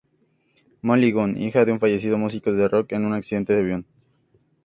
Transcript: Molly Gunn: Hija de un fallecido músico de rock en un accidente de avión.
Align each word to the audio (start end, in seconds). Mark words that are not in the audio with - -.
Molly 0.81 1.11
Gunn: 1.17 1.37
Hija 1.39 1.63
de 1.63 1.71
un 1.73 1.79
fallecido 1.79 2.17
músico 2.17 2.51
de 2.51 2.67
rock 2.67 2.93
en 2.93 3.05
un 3.05 3.13
accidente 3.13 3.53
de 3.53 3.59
avión. 3.59 3.85